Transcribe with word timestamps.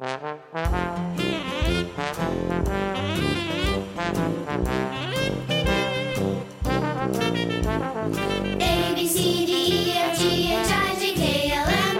A 0.00 0.38
B 8.94 9.08
C 9.08 9.44
D 9.44 9.52
E 9.52 9.92
F 9.96 10.16
G 10.16 10.52
H 10.52 10.70
I 10.70 10.94
J 11.00 11.14
K 11.14 11.50
L 11.52 11.66
M 11.66 11.96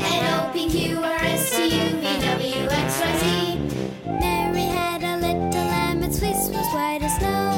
N 0.00 0.24
O 0.32 0.50
P 0.54 0.66
Q 0.70 0.96
R 0.96 1.18
S 1.24 1.54
T 1.54 1.64
U 1.64 1.90
V 1.96 2.20
W 2.20 2.68
X 2.70 3.00
Y 3.00 3.18
Z. 3.18 3.58
Mary 4.06 4.62
had 4.62 5.02
a 5.02 5.16
little 5.18 5.50
lamb, 5.50 6.02
its 6.02 6.18
fleece 6.20 6.48
was 6.48 6.72
white 6.72 7.02
as 7.02 7.14
snow, 7.18 7.51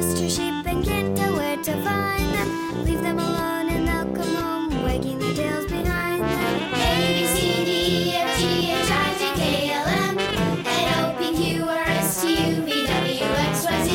lost 0.00 0.18
her 0.20 0.30
sheep 0.30 0.66
and 0.66 0.84
can't 0.84 1.16
tell 1.16 1.34
where 1.34 1.56
to 1.56 1.72
find 1.82 2.28
them. 2.34 2.84
Leave 2.84 3.02
them 3.02 3.18
alone 3.18 3.68
and 3.68 3.88
they'll 3.88 4.14
come 4.14 4.34
home, 4.34 4.82
wagging 4.84 5.18
their 5.18 5.34
tails 5.34 5.66
behind 5.66 6.22
them. 6.22 6.54
A 6.74 7.14
B 7.14 7.26
C 7.34 7.64
D 7.64 7.70
E 7.70 8.14
F 8.14 8.38
G 8.38 8.42
H 8.70 8.90
I 8.90 9.08
J 9.18 9.22
K 9.40 9.42
L 9.72 9.88
M 10.08 10.18
N 10.18 10.86
O 10.98 11.16
P 11.18 11.20
Q 11.38 11.64
R 11.64 11.84
S 12.02 12.22
T 12.22 12.30
U 12.30 12.62
V 12.62 12.86
W 12.86 13.24
X 13.50 13.64
Y 13.64 13.84
Z. 13.86 13.90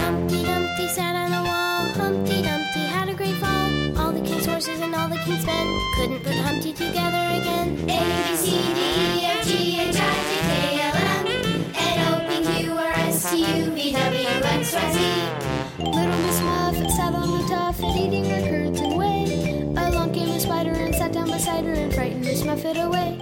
Humpty 0.00 0.42
Dumpty 0.42 0.88
sat 0.88 1.14
on 1.14 1.30
wall. 1.50 1.82
Humpty 2.02 2.42
Dumpty 2.42 2.84
had 2.96 3.08
a 3.08 3.14
great 3.14 3.36
fall. 3.36 3.70
All 3.98 4.12
the 4.12 4.22
king's 4.28 4.46
horses 4.46 4.80
and 4.80 4.92
all 4.94 5.08
the 5.08 5.20
king's 5.24 5.46
men 5.46 5.66
couldn't 5.96 6.22
put 6.24 6.34
Humpty 6.34 6.72
together 6.72 6.85
W 14.66 14.74
X 14.74 14.74
Y 14.74 14.92
Z. 14.92 14.98
Little 15.78 16.18
Miss 16.22 16.40
Muffet 16.40 16.90
sat 16.90 17.14
on 17.14 17.30
the 17.30 17.44
tuffet 17.46 17.96
eating 17.96 18.24
her 18.24 18.40
curds 18.40 18.80
and 18.80 18.96
whey. 18.98 19.60
Along 19.76 20.12
came 20.12 20.30
a 20.30 20.40
spider 20.40 20.72
and 20.72 20.94
sat 20.94 21.12
down 21.12 21.30
beside 21.30 21.64
her 21.64 21.72
and 21.72 21.94
frightened 21.94 22.24
Miss 22.24 22.44
Muffet 22.44 22.76
away. 22.76 23.16